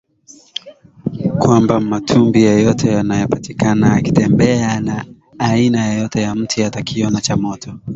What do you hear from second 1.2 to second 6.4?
kwamba Mmatumbi yeyote anayepatikana akitembea na aina yoyote ya